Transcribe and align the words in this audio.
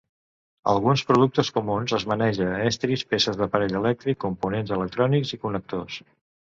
Alguns 0.71 1.03
productes 1.09 1.51
comuns 1.57 1.93
es 1.99 2.07
maneja 2.13 2.49
estris, 2.71 3.05
peces 3.13 3.39
d'aparell 3.43 3.79
elèctric, 3.83 4.21
components 4.27 4.77
electrònics 4.81 5.39
i 5.39 5.43
connectors. 5.47 6.05